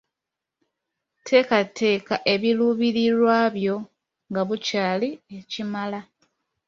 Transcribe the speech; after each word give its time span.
Teekateeka 1.25 2.15
ebiruubirirwa 2.33 3.37
byo 3.55 3.75
nga 4.29 4.41
bukyali 4.47 5.09
ekimala. 5.37 5.99